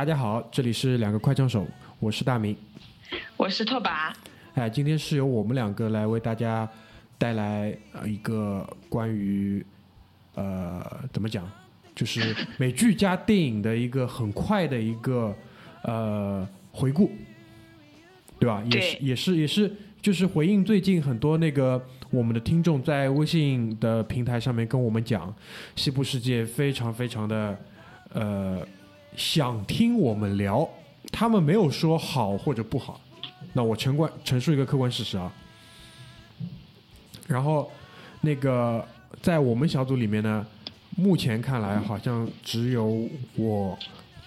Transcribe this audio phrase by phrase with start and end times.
[0.00, 1.66] 大家好，这里是两个快枪手，
[1.98, 2.56] 我是大明。
[3.36, 4.10] 我是拓跋，
[4.54, 6.66] 哎，今天是由我们两个来为大家
[7.18, 9.62] 带来呃一个关于
[10.36, 10.82] 呃
[11.12, 11.46] 怎么讲，
[11.94, 15.36] 就是美剧加电影的一个很快的一个
[15.82, 17.10] 呃回顾，
[18.38, 18.64] 对吧？
[18.72, 19.70] 也是也是也是
[20.00, 25.30] 就是回应最近很多那个我们的听众在微信的平台上面跟我们讲，
[25.76, 27.58] 西部世界非常非常的
[28.14, 28.66] 呃
[29.16, 30.68] 想听我们聊，
[31.12, 33.00] 他们没有说好或者不好。
[33.52, 35.32] 那我陈冠陈述一个客观事实啊。
[37.26, 37.70] 然后，
[38.20, 38.84] 那个
[39.22, 40.46] 在我们小组里面呢，
[40.96, 43.78] 目前看来好像只有我、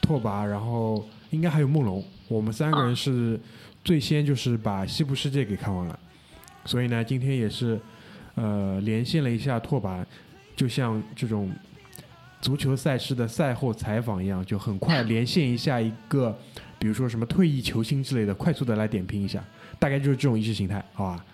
[0.02, 3.40] 拓跋，然后应该还有梦龙，我们三个人是
[3.84, 6.00] 最先就是把《西部世界》给看完了。
[6.66, 7.80] 所以呢，今天也是
[8.36, 10.06] 呃连线了一下拓跋，
[10.56, 11.52] 就像这种
[12.44, 16.38] 足球赛事的赛后采访一样，就很快 连线一下一个，
[16.78, 19.42] 比如说什么退役球星之类的，快速的来点评一下，
[19.80, 21.26] 大概就是这种意识形态，好吧？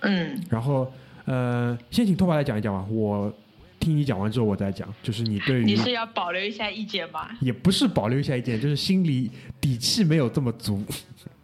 [0.00, 0.90] 嗯，然后
[1.26, 3.30] 呃，先请拓跋来讲一讲吧，我
[3.78, 7.28] 听你讲完之后我再讲，就是你对于你是要保留一下意见吗？
[7.42, 10.82] 也不是保留一下意见，就是心里底气没有这么足。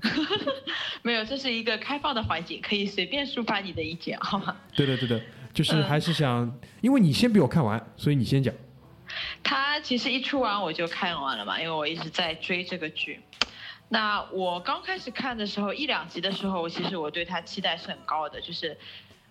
[1.03, 4.56] 没有，这是一个开放的环境，可以随便抒发你的意见，好吗？
[4.75, 5.22] 对对对对，
[5.53, 6.50] 就是嗯还是想，
[6.81, 8.55] 因为你先比我看完，所以你先讲。
[9.48, 13.18] 他其实一出完我就看完了嘛，因为我一直在追这个剧。
[13.88, 18.76] 那我刚开始看的时候，一两集的时候，其实我对他期待是很高的，就是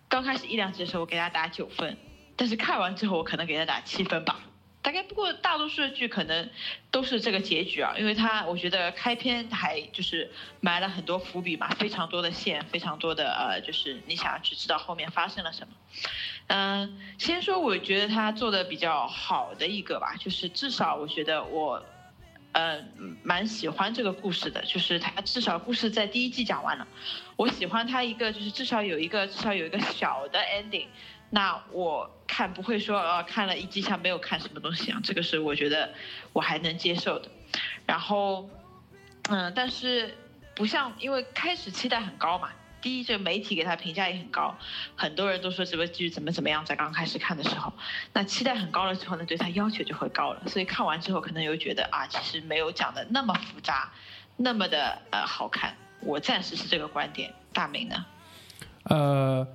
[0.10, 1.96] 刚开始一两集的时候，我给他打九分，
[2.36, 4.40] 但是看完之后，我可能给他打七分吧。
[4.82, 6.50] 大概不过大多数的剧可能
[6.90, 15.74] 都是这个结局啊，因为他我觉得开篇还就是埋了很多伏笔嘛，非常多的线，非常多的呃，就是你想要去知道后面发生了什么。
[16.48, 21.84] 嗯，先说我觉得他做的比较好的一个吧，就是至少我觉得我，
[22.54, 22.82] 呃，
[23.22, 26.88] 蛮喜欢这个故事的，就是他至少故事在第一季讲完了，
[27.36, 30.88] 我喜欢他一个就是至少有一个至少有一个小的 ending，
[31.32, 35.94] 那我看不会说呃看了一季像没有看什么东西一样，这个是我觉得
[36.32, 37.30] 我还能接受的，
[37.86, 38.50] 然后，
[39.30, 40.16] 嗯，但是
[40.56, 42.50] 不像因为开始期待很高嘛。
[42.88, 44.58] 第一，这个媒体给他评价也很高，
[44.96, 47.74] 很多人都说这个剧怎么怎么样，在刚开始看的时候，
[48.14, 53.92] 那期待很高了之后呢，对他要求就会高了，所以看完之后可能又觉得啊，其实没有讲的那么复杂，
[54.38, 55.76] 那么的呃好看。
[56.00, 58.06] 我暂时是这个观点，大明呢？
[58.84, 59.46] 呃，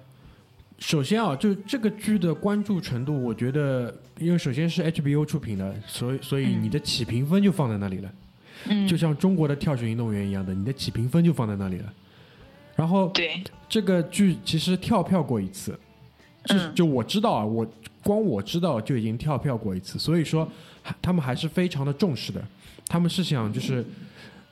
[0.79, 8.13] 首先啊，就这个剧的关注程度，我觉得，因为首先是 HBO 出品的，所以所以你的起评分就放在那里了，
[8.67, 11.91] 嗯，就像中国的跳水运动员一样的，你的起评分就放在那里了。
[12.77, 15.79] 然后对，这个剧其实跳票过一次，
[16.45, 16.75] 就嗯。
[16.75, 17.67] 就我知道啊，我
[18.03, 20.49] 光我知道就已经跳票过一次，所以说
[21.01, 22.43] 他们还是非常的重视的，
[22.87, 23.85] 他们是想就是，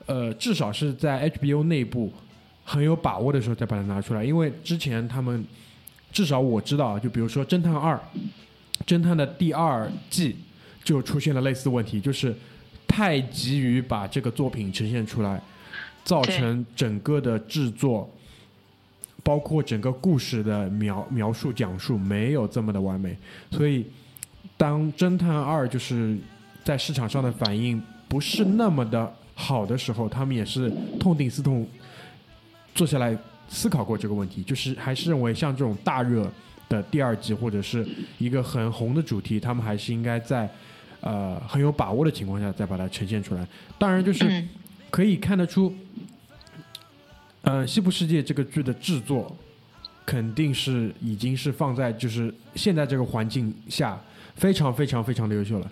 [0.07, 2.13] 呃，至少是在 HBO 内部
[2.65, 5.45] 很有把握的时候再把它拿出来，因为之前他们
[6.13, 7.95] 至少我知道啊，就比如说《侦探二》，
[8.87, 10.37] 侦探的第二季
[10.85, 12.35] 就出现了类似问题，就是
[12.87, 15.41] 太急于把这个作品呈现出来，
[16.05, 18.11] 造成整个的制作。
[19.23, 23.15] 包括整个故事的描描述讲述没有这么的完美，
[23.51, 23.85] 所以
[24.57, 26.17] 当《侦探二》就是
[26.65, 31.69] 在市场上的反应不是那么的好的时候，他们也是痛定思痛，
[32.75, 33.17] 坐下来
[33.47, 36.27] 思考过这个问题，就是还是认为像这种大热
[36.67, 40.49] 的第二季或者是一个很红的主题，他们还是应该在
[41.03, 43.47] 呃很有把握的情况下再把它呈现出来。
[43.79, 44.49] 当然，就是嗯
[44.89, 45.73] 可以看得出，
[47.51, 49.37] 呃，《西部世界》这个剧的制作
[50.07, 54.01] 肯定是已经是放在就是现在这个环境下
[54.37, 55.69] 非常非常非常的优秀了，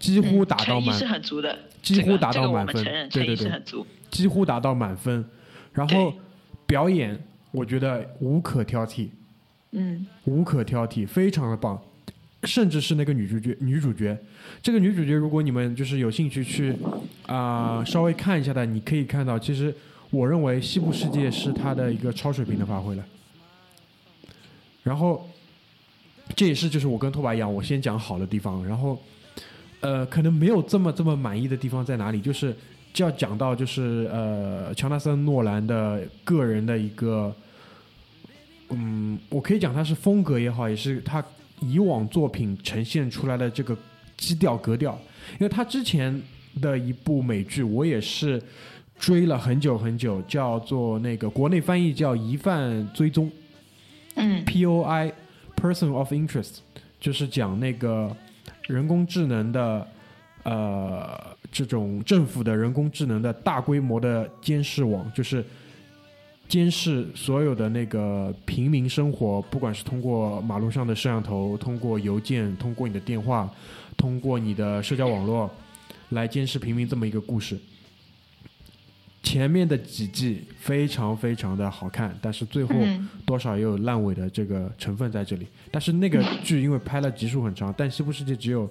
[0.00, 3.62] 几乎达到满是很足的，几乎达到满分对对对。
[4.10, 5.24] 几乎达到满分。
[5.72, 6.12] 然后
[6.66, 7.16] 表演，
[7.52, 9.06] 我觉得无可挑剔，
[9.70, 11.80] 嗯，无可挑剔，非常的棒。
[12.42, 14.18] 甚至是那个女主角，女主角，
[14.60, 16.74] 这个女主角，如果你们就是有兴趣去
[17.26, 19.72] 啊、稍微看一下的，你可以看到，其实
[20.10, 23.04] 我认为《西部世界》是他的一个超水平的发挥了。
[24.82, 25.28] 然后
[26.34, 29.00] 这也是就是我跟拓跋一样，我先讲好的地方，然后
[29.80, 32.54] 呃，可能没有这么这么满意的地方在哪里，就是
[32.92, 37.34] 就要讲到就是呃，乔纳森诺兰的个人的一个，
[38.70, 41.24] 嗯，我可以讲他是风格也好，也是他
[41.60, 43.76] 以往作品呈现出来的这个
[44.16, 44.98] 基调格调，
[45.34, 46.20] 因为他之前
[46.60, 48.42] 的一部美剧，我也是
[49.00, 53.26] 追了很久很久，叫做那个国内翻译叫《疑犯追踪》。
[54.16, 55.10] 嗯 POI
[55.56, 56.58] Person of Interest，
[57.00, 58.14] 就是讲那个
[58.66, 59.88] 人工智能的
[60.42, 61.18] 呃
[61.50, 65.42] 这种政府的人工智能的大规模的监视网，就是
[66.46, 73.48] 监视所有的那个平民生活，不管是通过马路上的摄像头，通过邮件，通过你的电话，
[73.96, 75.50] 通过你的社交网络
[76.10, 77.58] 来监视平民这么一个故事。
[79.22, 85.46] 前面的几季非常非常的好看，但是最后嗯多少也有烂尾的这个成分在这里。
[85.70, 88.68] 但是那个剧因为拍了集数很长，但《西部世界》只有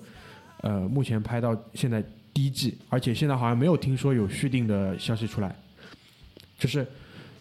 [0.62, 2.04] 呃目前拍到现在
[2.34, 5.56] 第一季，而且现在好像没有听说有续订的消息出来。
[6.58, 6.86] 就是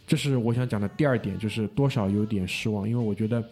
[0.07, 3.43] 这是我想讲的第二点，就是多少有点失望，因为我觉得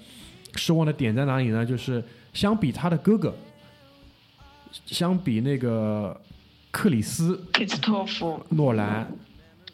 [0.54, 1.66] 失望的点在哪里呢？
[1.66, 2.02] 就是
[2.32, 3.34] 相比他的哥哥，
[4.84, 6.18] 相比那个
[6.70, 9.10] 克里斯克里斯托弗，诺兰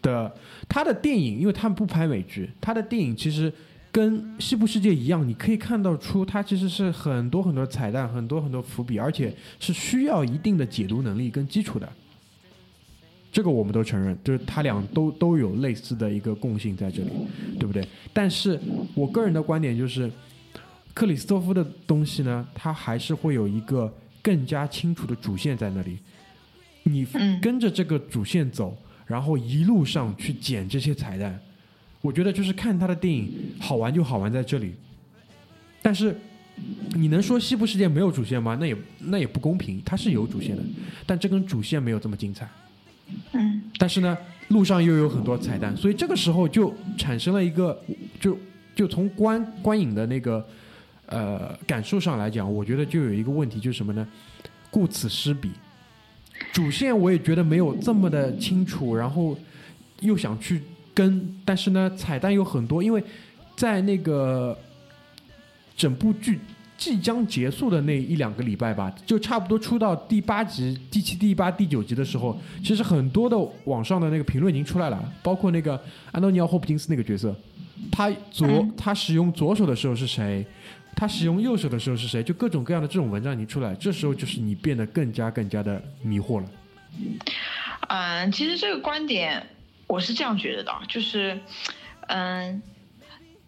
[0.03, 0.35] 的
[0.69, 3.51] 他的电影，因为他们不拍美剧，他的电影其实
[3.91, 11.89] 跟《西部世界》一样，你可以看到出他其实是很多很多彩蛋，很多很多伏笔，而且是需要一定的解读能力跟基础的。
[13.31, 17.11] 这个我们都承认，就是他俩都都有类似的一个共性在这里，
[17.59, 17.87] 对不对？
[18.13, 18.61] 但是
[18.95, 20.11] 我个人的观点就是，
[20.93, 23.91] 克里斯托夫的东西呢，他还是会有一个
[24.21, 25.97] 更加清楚的主线在那里。
[26.83, 28.77] 你嗯跟着这个主线走，
[29.13, 31.39] 然后一路上去捡这些彩蛋，
[32.01, 33.31] 我觉得就是看他的电影
[33.61, 34.75] 好玩就好玩在这里。
[35.83, 36.17] 但是
[36.95, 38.57] 你能说西部世界没有主线吗？
[38.59, 40.63] 那也那也不公平，它是有主线的，
[41.05, 42.49] 但这根主线没有这么精彩。
[43.33, 44.17] 嗯但是呢，
[44.49, 47.79] 路上又有很多彩蛋，所以这个时候就产生了一个，
[48.19, 48.39] 就
[48.75, 50.43] 就从观观影的那个
[51.05, 54.09] 呃感受上来讲，我觉得就有一个问题，就是什么呢？
[54.71, 55.51] 顾此失彼。
[56.53, 59.37] 主线我也觉得没有这么的清楚，然后
[60.01, 60.61] 又想去
[60.95, 63.03] 跟，但是呢，彩蛋有很多，因为
[63.57, 64.57] 在那个
[65.77, 66.39] 整部剧
[66.77, 75.81] 即将结束的那一两个礼拜吧，就差不多出到第八集、第七、第八、第九集的时候，其实很多的网上的那个评论已经出来了，包括那个
[76.11, 77.35] 安东尼奥·霍普金斯那个角色，
[77.91, 80.45] 他左他使用左手的时候是谁？
[80.95, 82.23] 他使用右手的时候是谁？
[82.23, 86.49] 就各种各样的这种文章你出来，这时候就是你变得更加更加的迷惑了。
[87.89, 89.47] 嗯，其实这个观点
[89.87, 91.39] 我是这样觉得的，就是
[92.07, 92.63] 嗯。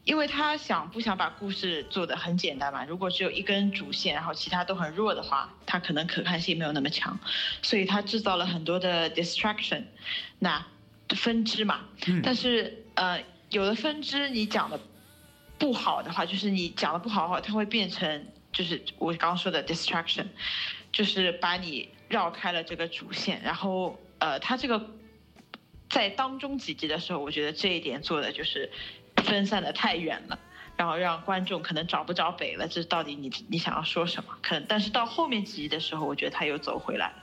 [0.05, 2.85] 因为他想不想把故事做得很简单嘛？
[2.85, 7.19] 如果只有一根主线，然后其他都很弱的话，他可能可看性没有那么强，
[7.63, 9.85] 所以他制造了很多的 distraction，
[10.41, 10.63] 那
[11.09, 11.81] 分支嘛。
[12.23, 13.19] 但是呃，
[13.49, 14.79] 有的分支你讲的
[15.65, 20.27] 不好的话，就是你讲的不好的话，它会变成就是我刚刚说的 distraction，
[20.93, 24.91] 就是把你绕开了这个主线，然后呃，他这个
[25.89, 28.71] 在当中几集的时候，我觉得这一点做的就是
[29.25, 30.39] 分散的太远了。
[30.77, 34.37] 然后让观众可能找不着北了，这到底你你想要说什么？
[34.43, 37.15] 可能，但是到后面几集的时候，我觉得他又走回来了。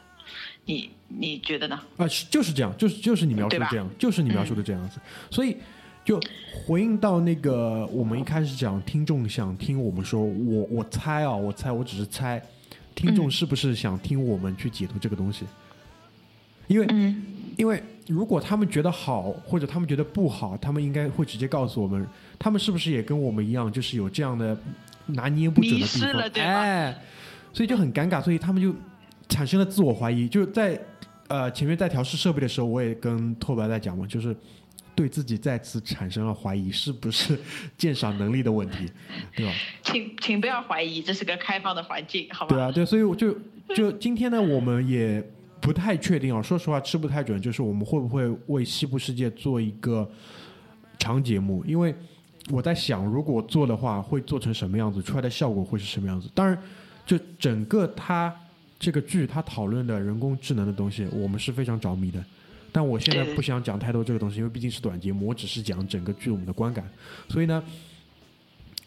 [0.66, 1.80] 你你觉得呢？
[1.98, 5.00] 啊，是就是这样，就是就是你描述的这样，就是你描述的这样子。
[5.30, 5.58] 所以
[6.04, 6.20] 就
[6.66, 12.42] 回应到那个我们一开始讲，听众想听我们说，我我猜啊，我猜，我只是猜，
[12.96, 15.46] 听众嗯是不是想听我们去解读这个东西？
[16.68, 17.24] 因为嗯
[17.58, 22.08] 因为如果他们觉得好，或者他们觉得不好，他们应该会直接告诉我们，
[22.40, 24.58] 他们是不是也跟我们一样，就是有这样的
[25.08, 25.86] 拿捏不准的
[26.30, 26.44] 地方？
[26.44, 26.98] 哎，
[27.54, 28.74] 所以就很尴尬，所以他们就
[29.30, 30.28] 产生了自我怀疑。
[30.28, 30.80] 就在
[31.28, 34.36] 呃前面在调试设备的时候，我也跟拓白在讲嘛，就是
[34.94, 37.38] 对自己再次产生了怀疑，是不是
[37.78, 38.90] 鉴赏能力的问题，
[39.36, 39.54] 对吧？
[39.84, 42.56] 请请不要怀疑，这是个开放的环境，好吧？
[42.56, 43.36] 对啊，对，所以我就
[43.76, 45.24] 就今天呢，我们也
[45.60, 50.10] 不太确定啊，说实话吃不太准，就是我们会不会为西部世界做一个
[51.00, 51.64] 长节目？
[51.66, 51.96] 因为
[52.50, 56.30] 我在想，如果做的话，会做成什么样子，出来的效果会是什么样子？
[56.34, 56.58] 当然，
[57.06, 58.36] 就整个它
[58.80, 62.24] 这个剧，它讨论的人工智能的东西，我们是非常着迷的。
[62.72, 66.90] 但我现在不想讲太多这个东西，因为毕竟是短节目，我只是讲整个剧我们的观感。
[67.30, 67.64] 所以呢，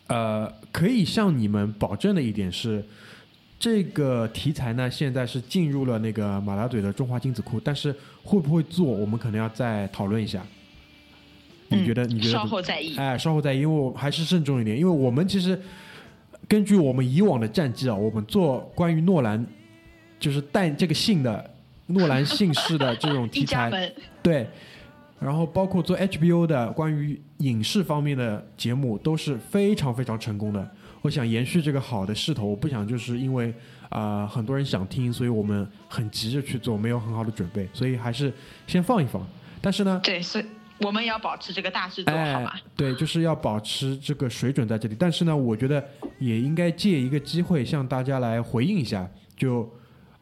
[0.07, 2.85] 呃，可以向你们保证的一点是，
[3.59, 10.45] 这个题材呢，现在是进入了那个马达嘴的中华精子库，但是会不会做，我们可能要再讨论一下。
[11.69, 12.05] 你觉得？
[12.07, 12.31] 你觉得？
[12.31, 12.97] 嗯稍后再议。
[12.97, 15.59] 哎，稍后再议，因为我还是慎重一点，因为我们其实
[16.47, 19.45] 根据我们以往的战绩啊，我们做关于诺兰
[20.21, 21.51] 就是带这个姓的
[21.87, 24.49] 诺兰姓氏的这种题材， 对，
[25.21, 30.71] 然后包括做 HBO 的关于影视方面的节目都是非常非常成功的。
[31.03, 33.53] 我想延续这个好的势头，我不想就是因为
[33.91, 38.33] 啊、很多人想听，所以我们很急着去做，没有很好的准备，所以还是
[38.67, 39.25] 先放一放。
[39.61, 40.45] 但是呢，对，所以
[40.79, 44.97] 我们也要保持这个大制作，好哎吗？，对，就是要保持这个水准在这里。
[44.99, 45.85] 但是呢，我觉得
[46.19, 49.71] 也应该借一个机会向大家来回应一下，就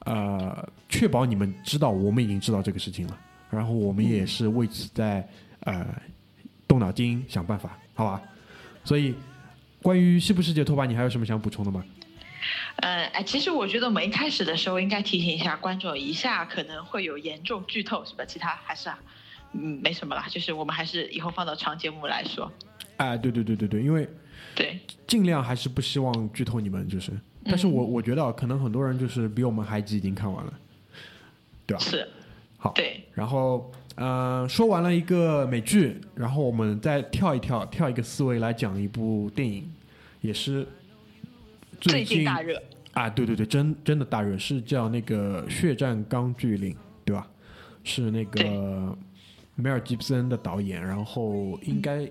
[0.00, 3.18] 呃，确保你们知道我们已经知道这个事情了，
[3.50, 5.26] 然后我们也是为此在
[5.60, 5.86] 呃
[6.68, 8.22] 动脑筋想办法，好吧？
[8.84, 9.14] 所以
[9.80, 11.82] 关于西部世界拓跋，你还有什么想补充的吗？
[12.76, 18.24] 嗯，哎，其实我觉得我们一开始的时候应该提醒一下观众，一下可能会有严重剧透，是吧？
[18.26, 18.98] 其他还是啊，
[19.52, 22.52] 嗯，没什么啦，就是我们还是以后放到长节目来说。
[22.98, 24.06] 哎，对对对对对，因为
[24.54, 27.12] 对，尽量还是不希望剧透你们，就是，
[27.44, 30.52] 但是我我觉得啊可能很多人就是比我们还急，已经看完了，
[31.66, 31.82] 对吧？
[31.82, 32.08] 是，
[32.58, 39.70] 好，对，然后呃，说完了一个美剧，然后我们再跳一跳，跳一个思维来讲一部电影，
[40.20, 40.66] 也是
[41.80, 42.60] 最近近大热，
[42.92, 46.72] 啊，对对对，真真的大热，是叫那个《血战钢锯岭》，
[47.04, 47.28] 对吧？
[47.84, 48.96] 是那个
[49.56, 52.08] 梅尔吉布森的导演，然后应该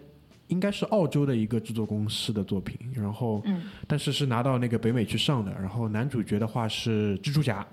[0.50, 7.65] 应该是澳洲的一个制作公司的作品，然后嗯，但是是拿到那个北美去上的，然后男主角的话是蜘蛛侠，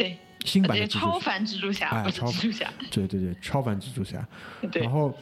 [0.00, 0.16] 对，
[0.46, 4.26] 新版这个超的蜘蛛侠，凡蜘蛛侠，不是哎超蜘蛛侠，对对对，超凡蜘蛛侠。
[4.72, 5.14] 然，后，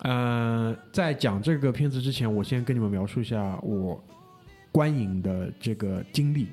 [0.00, 3.98] 呃，在讲这个片子之前，我先跟你们描述一下我
[4.70, 6.48] 观影的这个经历，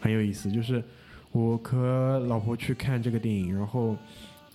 [0.00, 0.50] 很有意思。
[0.50, 0.82] 就是
[1.30, 3.96] 我和老婆去看这个电影，然后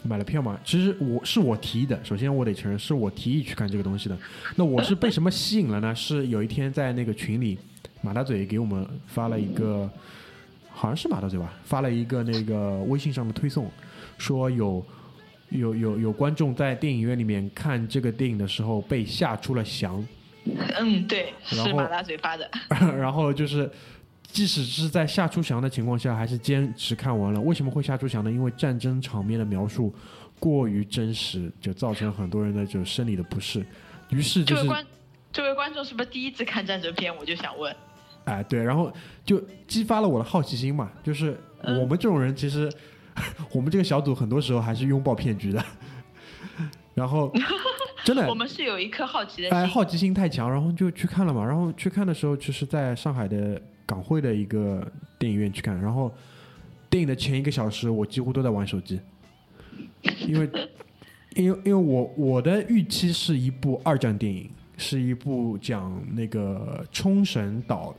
[0.04, 0.60] 买了票嘛。
[0.66, 4.18] 其实我是我提议的，首先我得承认是我提议去看这个东西的。
[4.58, 5.96] 那我是被什么吸引了呢？
[5.96, 7.58] 是有一天在那个群里，
[8.02, 9.90] 马大嘴给我们发了一个，
[10.77, 13.69] 好像是马大嘴吧，发了一个那个微信上的推送，
[14.17, 14.86] 说有。
[15.50, 20.05] 有有有观众在电影院里面看这个电影的时候被吓出了翔，
[20.77, 22.51] 嗯，对，是马大嘴发的，
[22.98, 23.72] 然后就是
[24.24, 27.39] 即使是在吓出翔的情况下，还是坚持看完了。
[27.39, 28.29] 为什么会吓出翔呢？
[28.29, 29.96] 因为战争场面的描述
[30.38, 33.65] 过于真实，就造成很多人的就生理的不适。
[34.10, 34.86] 于是就是这位观
[35.31, 37.15] 这位观众是不是第一次看战争片？
[37.15, 37.74] 我就想问，
[38.27, 38.91] 哎，对，然后
[39.25, 40.91] 就激发了我的好奇心嘛。
[41.01, 42.72] 就是嗯我们这种人，其实、
[43.51, 45.63] 我们这个小组很多时候还是拥抱骗局的。
[46.93, 47.31] 然后
[48.03, 51.46] 真的我，们是有一颗好奇的心哎，心，好奇心太强，然后就去看了嘛。
[51.46, 54.86] 然后去看的时候，就是在上海的港汇的一个
[55.17, 55.79] 电影院去看。
[55.79, 56.13] 然后
[56.89, 59.00] 电影的前一个小时，我几乎都在玩手机，
[60.27, 60.50] 因为
[61.36, 67.93] 因为因为我我的预期是一部二战电影，是一部讲那个冲绳岛，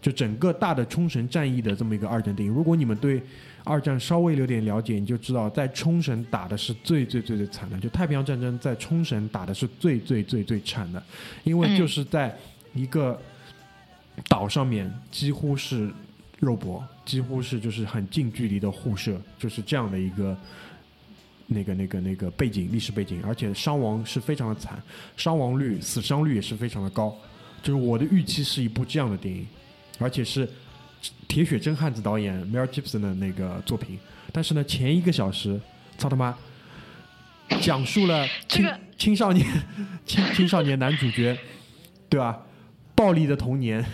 [0.00, 2.52] 就整个大的冲绳战役的这么一个二战电影。
[2.52, 3.22] 如果你们对
[3.62, 11.02] 二战稍微有点了解，你就知道在冲绳打的是最最最最惨的，就太平洋战争在冲绳打的是最最最最惨的，
[11.44, 12.36] 因为嗯就是在
[12.74, 13.18] 一个
[14.28, 15.90] 岛上面几乎是
[16.40, 20.36] 肉搏，几乎是就是很近距离的互射，就是这样的一个
[21.46, 24.82] 那个那个那个背景历史背景，而且伤亡是非常的惨，
[25.16, 27.16] 伤亡率死伤率也是非常的高，
[27.62, 29.46] 就是我的预期是一部这样的电影，
[29.98, 30.48] 而且是
[31.28, 33.98] 铁血真汉子导演 Mel Gibson 的那个作品，
[34.32, 35.60] 但是呢前一个小时，
[35.98, 36.36] 操他妈！
[37.60, 39.46] 讲述了青、这个青少年
[40.06, 41.38] 青青少年男主角，
[42.08, 42.40] 对吧？
[42.94, 43.84] 暴力的童年，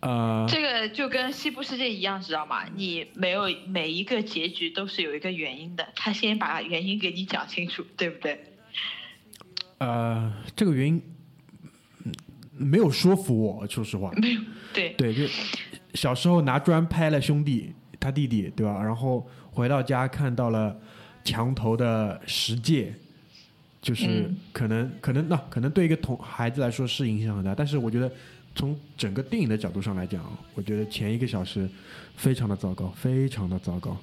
[0.00, 2.64] 呃，这个就跟西部世界一样，知道吗？
[2.76, 8.40] 你没有每一个结局都是有一个原因的，他先把原因给你讲清楚，对不对？
[9.78, 11.02] 呃，这个原因
[12.04, 12.12] 嗯
[12.52, 14.12] 没有说服我，说实话。
[14.16, 14.40] 没有，
[14.72, 15.22] 对，对，就
[15.94, 18.80] 小时候拿砖拍了兄弟，他弟弟，对吧？
[18.80, 20.76] 然后回到家看到了
[21.24, 22.94] 墙头的石界，
[23.82, 28.10] 就是嗯可能、可能那可能对一个同孩子来说是影响很大，但是我觉得
[28.58, 30.20] 从整个电影的角度上来讲，
[30.56, 31.70] 我觉得前一个小时
[32.16, 33.96] 非常的糟糕，非常的糟糕。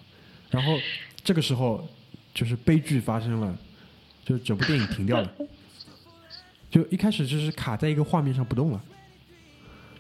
[0.50, 0.80] 然后
[1.26, 1.86] 这个时候
[2.34, 3.54] 就是悲剧发生了，
[4.24, 5.30] 就是整部电影停掉了。
[6.72, 8.82] 就一开始就是卡在一个画面上不动了，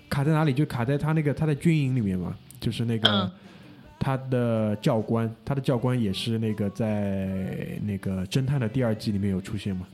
[0.07, 0.53] 卡在哪里？
[0.53, 3.31] 就卡在他那个他在军营里面嘛，就是那个、嗯
[3.97, 9.87] 他的教官，他的教官也是那个在那个侦探的第二季里面有出现嘛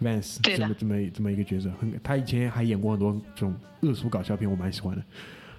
[0.00, 5.02] ，Vance 这么这么这么一个角色，很他以前还演过很多这种恶俗搞笑片，我蛮喜欢的。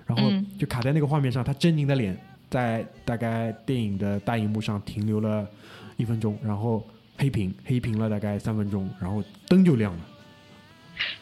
[0.05, 2.17] 然后嗯就卡在那个画面上，他狰狞的脸
[2.49, 5.47] 在大概电影的大荧幕上停留了
[5.97, 6.83] 一分钟，然后
[7.17, 9.99] 黑屏黑屏了大概三分钟，然后灯就亮了。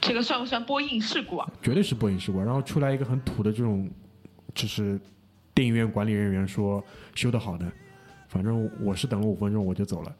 [0.01, 1.51] 这个算不算播映事故啊？
[1.61, 2.39] 绝对是播映事故。
[2.39, 3.89] 然后出来一个很土的这种，
[4.55, 4.99] 就是
[5.53, 6.83] 电影院管理人员说
[7.13, 7.71] 修的好的，
[8.27, 10.15] 反正我是等了五分钟我就走了，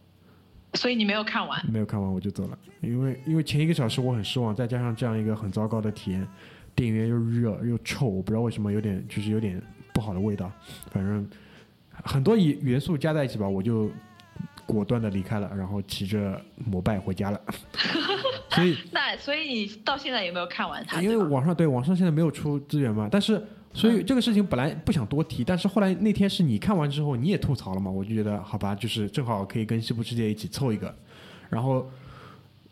[0.74, 1.72] 所以你没有看完。
[1.72, 6.28] 没有看完我就走了，因为因为前一个小时我很失望，再加上这样一个很糟糕的体验，
[6.76, 9.62] 电影院又热又臭，我不知道为什么有点就是有点
[9.94, 10.52] 不好的味道，
[10.92, 11.28] 反正
[12.04, 13.90] 很多元元素加在一起吧，我就
[14.66, 17.42] 果断的离开了，然后骑着摩拜回家了。
[18.52, 21.02] 所 以那所以你到现在有没有看完它？
[21.02, 23.42] 因为网上对网上现在没有出资源嘛，但是
[23.74, 24.06] 所以嗯。
[24.06, 30.96] 这个事情本来不想多提，但是后来那天是你看完之后你也吐槽了嘛，我就觉得好吧，就是正好可以跟西部世界一起凑一个，
[31.50, 31.90] 然后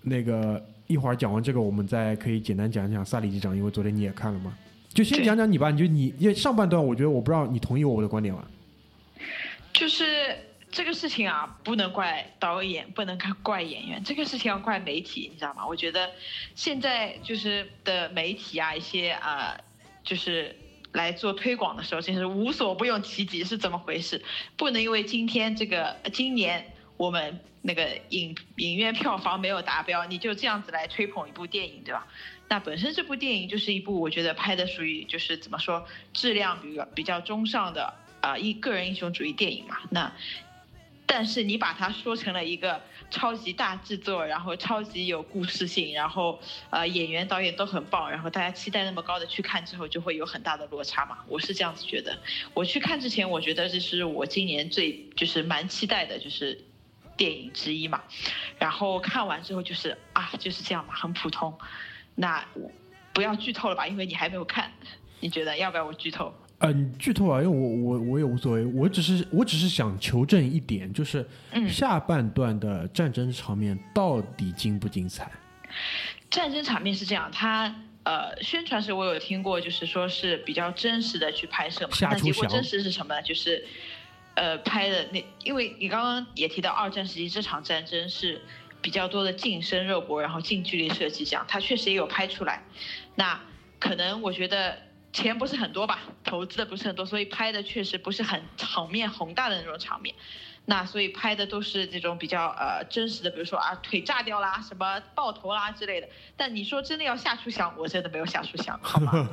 [0.02, 4.56] 那个一会儿讲完这个，我们再可以简单讲一讲萨里机长，因为昨天你也看了嘛，
[4.94, 8.46] 就先讲讲你吧，你就你因为上半段我觉得我不知道你同意我的观点吗？
[9.74, 10.06] 就是
[10.72, 15.66] 这个事情啊，不能怪导演，不能怪演员，这个事情要怪媒体，你知道吗？
[15.68, 16.10] 我觉得
[16.56, 19.64] 现在就是的媒体啊，一些啊、呃
[20.04, 20.56] 就是
[20.96, 24.24] 来做推广的时候，真是无所不用其极，是怎么回事？
[24.56, 32.08] 不能因为今天这个今年我们那个影影院票房没有达标，你就这样子来吹捧一部电影，对吧？
[32.48, 39.78] 那本身这部电影就是一部我觉得拍的属于就是怎么说质量比较比较中上的啊一个人英雄主义电影嘛。
[39.90, 40.14] 那
[41.06, 42.82] 但是你把它说成了一个
[43.12, 51.20] 超级大制作，然后超级有故事性，然后呃演员导演都很棒，然后大家期待那么高的去看之后，就会有很大的落差嘛。
[51.28, 52.18] 我是这样子觉得。
[52.54, 56.60] 我去看之前，我觉得这是我今年最就是蛮期待的，就是
[57.16, 58.02] 电影之一嘛。
[58.58, 61.58] 然后看完之后就是啊，就是这样嘛，很普通。
[62.16, 62.44] 那
[63.14, 64.72] 不要剧透了吧，因为你还没有看。
[65.20, 66.34] 你觉得要不要我剧透？
[66.66, 75.32] 呃，你剧透啊，因为我我我也无所谓，我只是我只是想求证一点，就是嗯下半段的战争场面到底精不精彩？
[76.30, 83.22] 战争场面是这样，他呃宣传时我有听过，就是说是比较真实的去拍摄那结果真实是什么呢？
[83.22, 83.64] 就是
[84.34, 88.42] 呃拍的那，因为你刚刚也提到二战时期这场战争是
[88.82, 92.64] 比较多的近身肉搏，然后近距离射击这样，他确实也有拍出来。
[93.16, 93.40] 那
[93.80, 94.78] 可能我觉得
[95.16, 100.14] 钱不是很多吧，投资的不是很多，所以拍的确实不是很场面宏大的那种场面。
[100.66, 106.10] 那所以拍的都是这种比较呃真实的，比如说啊腿炸掉啦，什么爆头啦之类的。
[106.36, 109.30] 但你说真的要吓出翔，我真的没有吓出翔，好吗？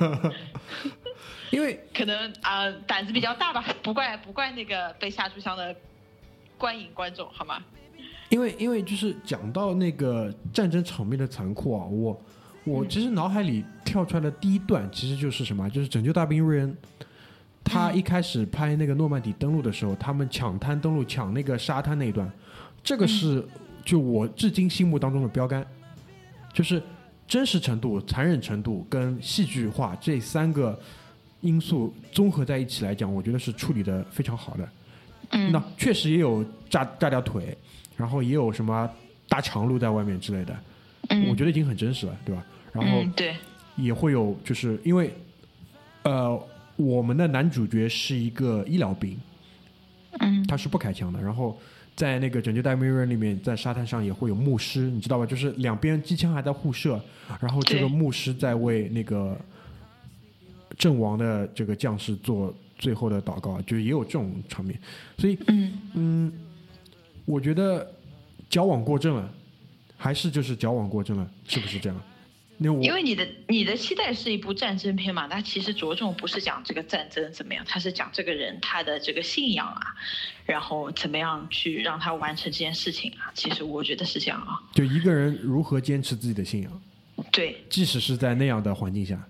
[1.51, 5.75] 因为可能啊、呃胆子比较大吧，不怪不怪那个被吓出翔的
[6.57, 7.61] 观影观众，好吗？
[8.29, 12.19] 因为因为就是讲到那个战争场面的残酷啊，我
[12.63, 12.89] 我嗯。
[12.89, 16.71] 其实脑海里跳出来的第一段其实就是什么，就是《拯救大兵瑞恩》。
[17.63, 17.97] 他嗯。
[17.97, 22.29] 一开始拍那个诺曼底登陆的时候，他们抢滩登陆、抢那个沙滩那一段，
[22.83, 23.45] 这个是
[23.85, 25.65] 就我至今心目当中的标杆，
[26.53, 26.81] 就是
[27.27, 30.77] 真实程度、残忍程度跟戏剧化这三个
[31.41, 34.69] 因素综合在一起来讲，我觉得是处理的非常好的。
[35.31, 35.51] 嗯。
[35.51, 37.57] 那确实也有炸炸掉腿，
[37.95, 38.89] 然后也有什么
[39.29, 40.55] 大长路在外面之类的，
[41.09, 41.29] 嗯。
[41.29, 42.45] 我觉得已经很真实了，对吧？
[42.73, 43.35] 然后嗯对，
[43.77, 45.13] 也会有，就是因为
[46.03, 46.37] 呃，
[46.75, 49.17] 我们的男主角是一个医疗兵，
[50.19, 51.57] 嗯他是不开枪的，然后。
[51.95, 55.27] 在那个拯救大兵瑞恩里面，在沙滩上也会有牧师，你知道吧？
[55.27, 56.99] 就是两边机枪还在互射，
[57.39, 59.39] 然后这个牧师在为那个
[60.75, 64.75] 阵亡的这个将士做最后的祷告，就是也有这种场面。
[65.19, 66.33] 所以嗯嗯，
[67.25, 67.87] 我觉得
[68.49, 69.31] 矫枉过正了，
[69.95, 72.01] 还是就是矫枉过正了，是不是这样？
[72.81, 79.81] 因为你的你的期待是一部战争片嘛，它其实着重不是讲这个战争怎么样，它是讲这个人他的这个信仰啊，
[80.45, 83.31] 然后怎么样去让他完成这件事情啊。
[83.33, 86.81] 其实我觉得是这样啊，就一个人如何坚持自己的信仰，
[87.31, 89.21] 对即使是在那样的环境下，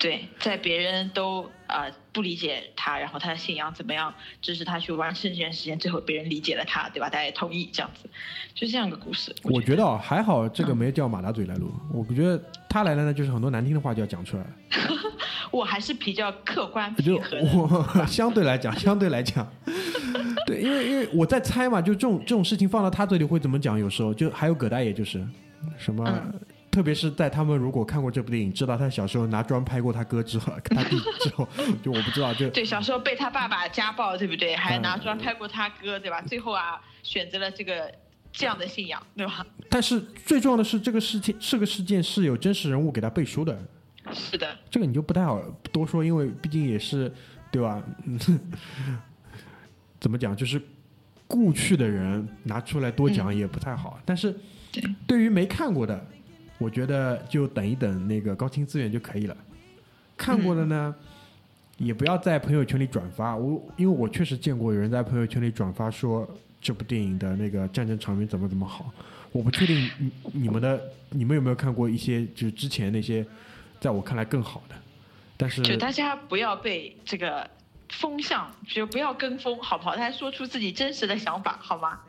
[0.00, 7.10] 对，在别人都呃不理解他，然后他的信仰怎么样支持他去完成这件事情，最后别人理解了他，对吧？
[7.10, 8.08] 大家也同意这样子，
[8.54, 9.36] 就是这样一个故事。
[9.42, 14.50] 我觉得啊，还好这个没叫马大嘴来录，我觉得他来了呢，就是很多难听的话就要讲出来了。
[15.50, 17.90] 我还是比较客观就平和的。
[18.00, 19.46] 我相对来讲，相对来讲，
[20.46, 23.78] 对，因为因为我在猜嘛，就这种这种事情放到他嘴里会怎么讲？
[23.78, 25.22] 有时候就还有葛大爷，就是
[25.76, 26.02] 什么。
[26.08, 31.48] 嗯特别是在他们如果看过这部电影，知道他小时候拿砖拍过他哥之后，他弟之后，
[31.82, 34.54] 就我不知道，就对，小时候被他爸爸家暴，对不对？
[34.54, 36.22] 还嗯拿砖拍过他哥，对吧？
[36.22, 37.92] 最后啊，选择了这个
[38.32, 39.44] 这样的信仰，对吧？
[39.68, 43.58] 但是最重要的是，这个事情这个事件是有真实人物给他背书的，
[44.12, 47.12] 是的，这个你就不太好多说，因为毕竟也是
[47.50, 47.82] 对吧？
[48.04, 48.18] 嗯
[49.98, 50.62] 怎么讲，就是
[51.26, 54.00] 故去的人拿出来多讲也不太好。
[54.06, 54.34] 但是
[54.72, 56.06] 对对于没看过的，
[56.60, 59.36] 我觉得就等一等那个高清资源就可以了。
[60.16, 60.94] 看过的呢，
[61.78, 63.34] 也不要在朋友圈里转发。
[63.34, 66.28] 我因为我确实见过有人在朋友圈里转发说
[66.60, 68.92] 这部电影的那个战争场面怎么怎么好。
[69.32, 73.24] 我不确定你你们的你们有没有看过一些就是之前那些
[73.80, 74.74] 在我看来更好的，
[75.38, 77.48] 但是就大家不要被这个
[77.88, 79.96] 风向，就不要跟风，好不好？
[79.96, 82.00] 大家说出自己真实的想法，好吗？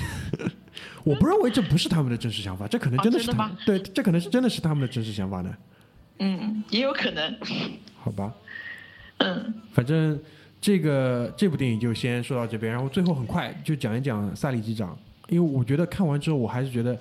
[1.04, 5.54] 我不认为这不是他们的真实想法，这可能哦真的是他真的对，这可能是真的是他们的真实想法呢，
[6.18, 7.36] 嗯，也有可能。
[8.02, 8.32] 好吧？
[9.18, 10.18] 嗯，反正
[10.60, 16.98] 这个这部电影就先说到这边，然后最后很快就讲一讲萨利机长，因为我觉得看完之后，我还是觉得，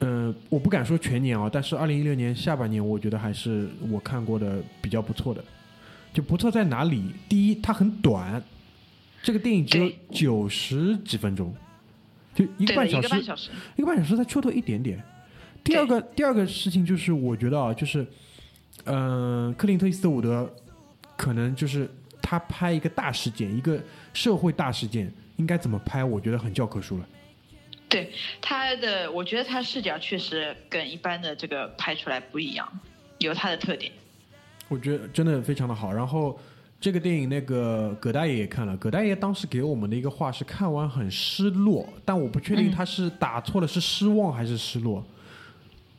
[0.00, 5.42] 嗯、我不敢说全年啊，但是二零一六年下半年，我觉得还是我看过的比较不错的。
[6.12, 7.12] 就不错在哪里？
[7.28, 8.42] 第一，它很短，
[9.22, 11.54] 这个电影只有对九十几分钟，
[12.36, 13.50] 就一个半小时，个半小时。
[13.76, 15.02] 一个半小时才出头一点点。
[15.64, 18.06] 第二个第二个事情就是，我觉得啊，就是，
[18.84, 20.48] 嗯、克林特·伊斯特伍德
[21.16, 27.08] 可能就是他拍一个大事件，一个社会大事件，应该怎么拍，我觉得很教科书了。
[27.88, 32.68] 对他的，我觉得他视角确实跟一般的这个拍出来不一样，
[33.18, 33.90] 有他的特点。
[34.68, 35.92] 我觉得真的非常的好。
[35.92, 36.38] 然后
[36.78, 45.04] 这个电影，那个葛大爷也看了，葛大爷当时给我们的一个话是看完很失落，但我不确定嗯他是打错了是失望还是失落，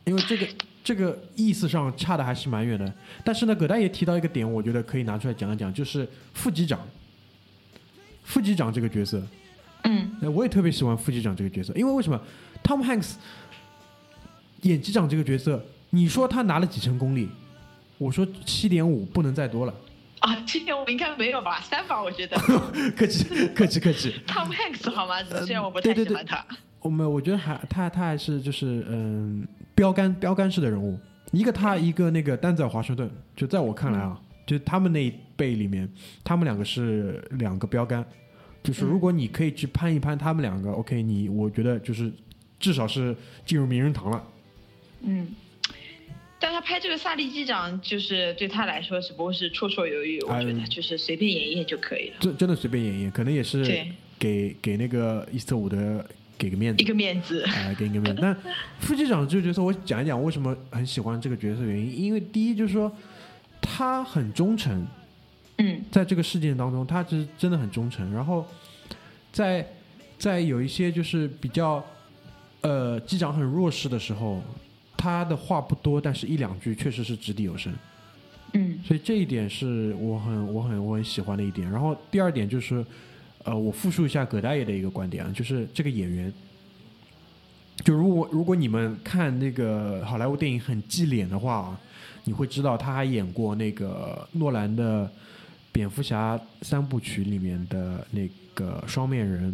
[0.06, 0.48] 因为这个
[0.84, 2.94] 这个意思上差的还是蛮远的。
[3.26, 6.80] 但是呢，葛大爷提到一个点，我觉得可以拿出来讲一讲，就是副机长，
[8.24, 9.22] 副机长这个角色，
[9.84, 12.22] 嗯，呃我也特别喜欢副机长这个角色，因为为什么
[12.64, 13.16] ？Tom Hanks
[14.62, 17.28] 演机长这个角色，你说他拿了几成功力？
[17.98, 19.74] 我说七点五，不能再多了。
[20.20, 22.38] 啊，今年我们应该没有吧，三吧， 我觉得。
[22.96, 24.14] 客气，客气，客气。
[24.28, 25.24] Tom Hanks 好吗？
[25.24, 26.46] 虽然我不太喜欢他。
[26.80, 31.00] 我们我觉得还他他还是就是嗯标杆标杆式的人物，
[31.32, 35.90] 一个他一个那个丹泽尔华盛顿，就在我看来啊，就他们那一辈里面，
[36.24, 38.06] 他们两个是两个标杆。
[38.64, 42.12] 就是如果你可以去攀一攀他们两个、o k 你我觉得就是
[42.60, 44.24] 至少是进入名人堂了。
[45.02, 45.28] 嗯，
[46.40, 52.16] 但他拍这个萨利机长，就是对他来说只不过是绰绰有余，我觉得哎就是随便演一演就可以了。
[52.20, 53.86] 真真的随便演一演，可能也是
[54.20, 56.06] 给给那个伊斯特伍德
[56.38, 56.86] 给个面子一。
[56.86, 57.42] 个面子。
[57.42, 58.22] 啊，给一个面子。
[58.22, 58.38] 那
[58.80, 62.00] 副机长这个角色，我讲一讲为什么很喜欢这个角色原因。
[62.00, 62.92] 因为第一就是说，
[63.60, 64.86] 他很忠诚，
[65.58, 68.14] 嗯在这个事件当中，他其实真的很忠诚。
[68.14, 68.46] 然后
[69.32, 69.68] 在
[70.20, 71.84] 在有一些就是比较
[72.62, 74.44] 呃机长很弱势的时候，
[74.98, 77.72] 他的话不多，但是一两句确实是掷地有声。
[78.54, 81.70] 嗯所以这一点是我很我很我很喜欢的一点。
[81.70, 82.84] 然后第二点就是，
[83.44, 86.34] 呃，我复述一下葛大爷的一个观点啊，就是这个演员，
[87.84, 91.80] 就如果如果你们看那个好莱坞电影很记脸的话啊，
[92.24, 95.12] 你会知道他还演过那个诺兰的
[95.72, 99.54] 蝙蝠侠三部曲里面的那个双面人，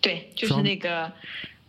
[0.00, 1.10] 对，就是那个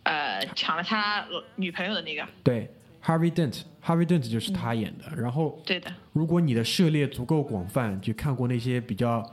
[0.04, 1.24] 呃抢了他
[1.56, 2.26] 女朋友的那个。
[2.42, 2.68] 对
[3.04, 5.14] ，Harvey Dent，Harvey Dent 就是他演的。
[5.16, 5.92] 然后对的。
[6.12, 9.24] 如果你的涉猎足够广泛，就看过那些比较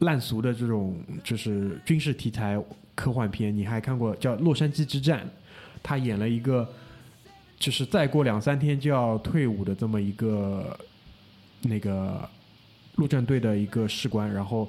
[0.00, 2.62] 烂俗的这种就是军事题材
[2.94, 5.20] 科幻片，你还看过叫《洛杉矶之战》，
[5.82, 6.68] 他演了一个
[7.58, 10.78] 就是再过两三天就要退伍的这么一个
[11.62, 12.28] 那个
[12.96, 14.68] 陆战队的一个士官，然后。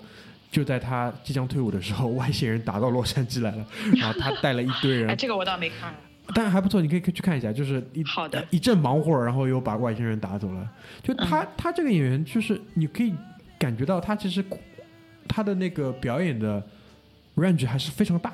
[0.54, 3.66] 就在他即将退伍的时候，外星人打到洛杉矶来了，
[3.98, 5.92] 然后他带了一堆人哎，，这个我倒没看。
[6.34, 10.70] 但还不错，你可以去看一下，就是一好的一阵忙活，然后又把外星人打走了。
[11.02, 13.13] 就他、嗯他这个演员，就是你可以
[13.58, 14.46] 感觉到他其实
[15.28, 16.63] 他的那个表演的
[17.36, 18.34] range 还是非常大，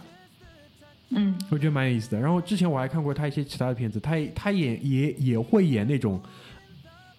[1.09, 2.19] 嗯我觉得蛮有意思的。
[2.19, 6.21] 然后之前我还看过他一些其他的片子，他也他也也也会演那种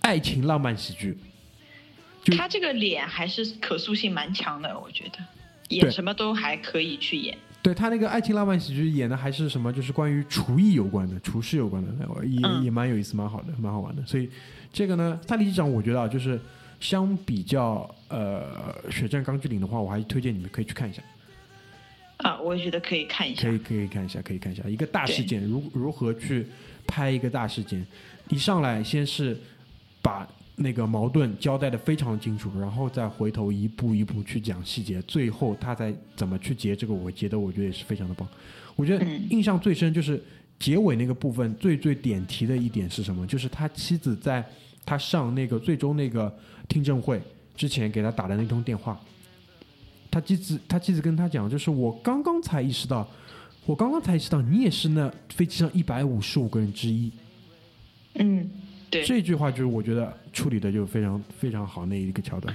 [0.03, 1.19] 爱情浪漫喜剧，就
[2.37, 5.18] 他这个脸还是可塑性蛮强的，我觉得
[5.68, 7.37] 演什么都还可以去演。
[7.62, 11.92] 对他那个爱情浪漫喜剧演的还是什么，就是关于厨艺有关的、厨师有关的，
[12.24, 14.04] 也、嗯也蛮有意思、蛮好的、蛮好玩的。
[14.06, 14.30] 所以
[14.72, 16.40] 这个呢，萨利机长我觉得啊，就是
[16.80, 21.02] 相比较呃《血战钢锯岭》的话，我还是推荐你们可以去看一下，
[22.16, 23.52] 啊，我也觉得可以看一下可。
[23.52, 26.46] 以可以看一下，可以看一下一个大事件如如何去
[26.87, 27.87] 拍一个大事件，
[28.30, 29.38] 一上来先是
[30.00, 30.26] 把
[30.62, 38.29] 那个矛盾交代的非常清楚，然后再回头一步一步去讲细节，最后他再怎么去结这个尾，结的我觉得也是非常的棒。
[38.77, 40.23] 我觉得嗯印象最深就是
[40.59, 43.27] 结尾那个部分最最点题的一点是什么？
[43.27, 44.44] 就是他妻子在
[44.85, 46.33] 他上那个最终那个
[46.68, 47.20] 听证会
[47.57, 49.01] 之前给他打的那通电话，
[50.11, 53.09] 他妻子他妻子跟他讲，就是我刚刚才意识到，
[53.64, 57.11] 我刚刚才意识到你也是那飞机上一百五十五个人之一。
[58.14, 58.51] 嗯，
[58.90, 59.05] 对。
[59.05, 62.55] 这句话就是我觉得处理的就非常非常好那一个桥段。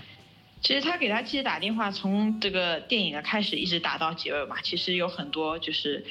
[0.62, 6.04] 其实他给他妻子打电话，从这个电影的开始一直打到结尾嘛，其实有很多就是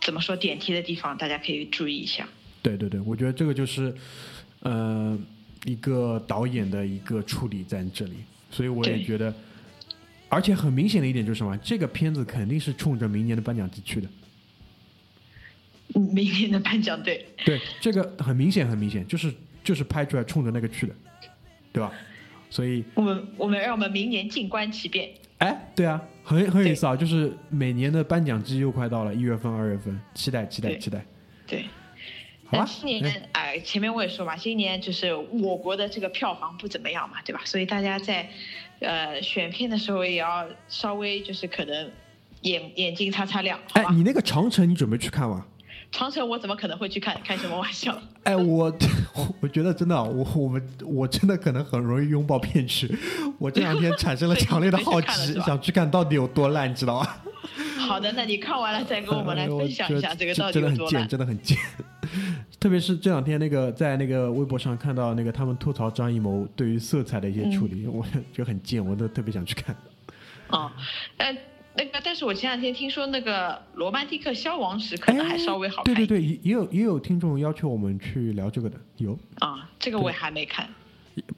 [0.00, 2.28] 怎么说点题的地方，大家可以注意一下。
[2.62, 3.92] 对对对，我觉得这个就是
[4.60, 5.18] 呃
[5.64, 8.14] 一个导演的一个处理在这里，
[8.50, 9.34] 所以我也觉得，
[10.28, 14.08] 而且很明显的一点就是什么，这个片子肯定是冲着明年的颁奖季去的。
[15.94, 17.26] 明年的颁奖对。
[17.44, 19.32] 对，这个很明显，很明显，就是
[19.64, 20.94] 就是拍出来冲着那个去的，
[21.72, 21.92] 对吧？
[22.50, 25.08] 所以，我们我们让我们明年静观其变。
[25.38, 26.94] 哎，对啊，很很有意思啊！
[26.94, 31.04] 就是每年的颁奖季又快到了，一月份、二月份，期待期待期待。
[31.46, 31.64] 对，
[32.44, 32.64] 好吧。
[32.68, 37.40] 今年哎，前面我也说嘛，今年就是我国的这个票房不怎么样嘛，对吧？
[37.44, 38.28] 所以大家在
[38.80, 41.90] 呃选片的时候也要稍微就是可能
[42.42, 43.58] 眼眼睛擦擦亮。
[43.72, 45.46] 哎，你那个长城你准备去看吗？
[45.92, 47.16] 长城我怎么可能会去看？
[47.22, 47.96] 开什么玩笑？
[48.24, 48.74] 哎，我
[49.40, 52.90] 我觉得真的，我我们我真的可能很容易拥抱骗局。
[53.38, 57.08] 我这两天产生了强烈的好 奇，想去看到底有多烂，你知道吗？
[57.86, 61.06] 好的，那你看完了再跟我们来分享一下这个到底有多烂。
[61.06, 62.18] 真的很贱，真的很贱。
[62.58, 68.02] 特别是这两天那个在那个微博上看到那个他们吐槽张艺谋对于色彩的一些处理，我
[68.32, 69.76] 觉得很贱，我都特别想去看。
[70.48, 70.70] 哦，
[71.18, 71.36] 呃。
[71.74, 75.94] 那个，但是我前两天听说那个《罗曼蒂克消亡史》可能还稍微好看。
[75.94, 79.18] 对对对，也有也有听众要求我们去聊这个的，有。
[79.38, 80.68] 啊，这个我也还没看。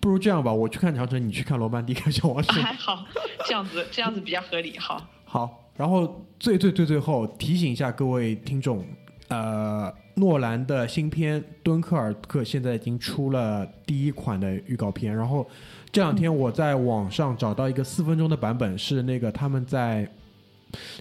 [0.00, 2.50] 不如这样吧，我去看长城，你去看《罗曼蒂克消亡史》。
[2.60, 3.06] 还好，
[3.46, 4.76] 这样子这样子比较合理。
[4.76, 5.00] 好。
[5.24, 8.84] 好，然后最最最最后提醒一下各位听众，
[9.28, 15.48] 呃，诺兰的新片《敦刻尔克》现在已经出了第一款的预告片，然后
[15.92, 20.08] 这两天我在网上找到一个四分钟的版本，是那个他们在。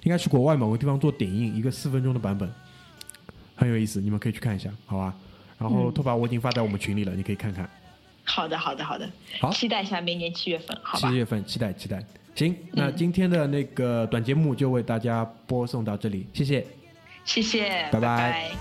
[0.04, 2.52] 应该是国外某个地方做点映一个四分钟的版本，
[3.56, 5.14] 很有意思，你们可以去看一下，好吧？
[5.58, 7.70] 然后拓跋我已经发在我们群里了，你可以看看。
[8.26, 9.10] 好的，好的，好的。
[9.40, 11.10] 好，期待一下明年七月份，好吧？
[11.10, 12.04] 七月份，期待，期待。
[12.36, 16.66] 行，那今天的那个短节目就为大家播送到这里，谢谢，
[17.26, 18.52] 谢谢，拜拜。